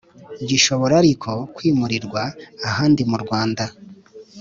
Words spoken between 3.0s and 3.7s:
mu Rwanda